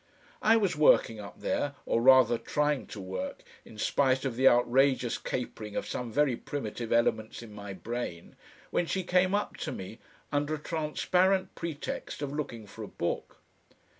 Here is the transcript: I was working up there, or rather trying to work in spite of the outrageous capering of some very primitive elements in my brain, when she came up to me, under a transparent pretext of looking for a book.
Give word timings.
I 0.41 0.57
was 0.57 0.75
working 0.75 1.19
up 1.19 1.41
there, 1.41 1.75
or 1.85 2.01
rather 2.01 2.39
trying 2.39 2.87
to 2.87 2.99
work 2.99 3.43
in 3.63 3.77
spite 3.77 4.25
of 4.25 4.35
the 4.35 4.47
outrageous 4.47 5.19
capering 5.19 5.75
of 5.75 5.85
some 5.87 6.11
very 6.11 6.35
primitive 6.35 6.91
elements 6.91 7.43
in 7.43 7.53
my 7.53 7.73
brain, 7.73 8.35
when 8.71 8.87
she 8.87 9.03
came 9.03 9.35
up 9.35 9.57
to 9.57 9.71
me, 9.71 9.99
under 10.31 10.55
a 10.55 10.59
transparent 10.59 11.53
pretext 11.53 12.23
of 12.23 12.33
looking 12.33 12.65
for 12.65 12.81
a 12.83 12.87
book. 12.87 13.37